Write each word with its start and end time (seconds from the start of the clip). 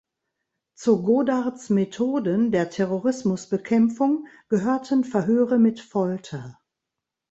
Zu 0.73 1.03
Godards 1.03 1.69
Methoden 1.69 2.51
der 2.51 2.71
Terrorismusbekämpfung 2.71 4.25
gehörten 4.49 5.03
Verhöre 5.03 5.59
mit 5.59 5.79
Folter. 5.79 6.57